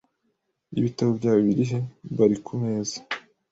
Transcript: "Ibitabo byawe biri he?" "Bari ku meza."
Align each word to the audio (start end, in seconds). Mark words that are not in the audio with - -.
"Ibitabo 0.79 1.11
byawe 1.19 1.39
biri 1.47 1.63
he?" 1.71 1.79
"Bari 2.17 2.37
ku 2.45 2.51
meza." 2.61 2.97